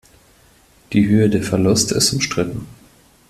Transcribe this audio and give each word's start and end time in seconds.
Die 0.93 1.07
Höhe 1.07 1.29
der 1.29 1.43
Verluste 1.43 1.93
ist 1.93 2.11
umstritten. 2.11 2.65